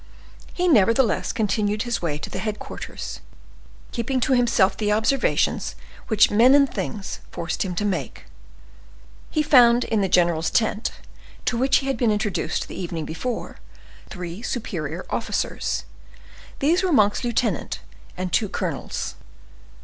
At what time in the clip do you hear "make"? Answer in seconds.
7.85-8.25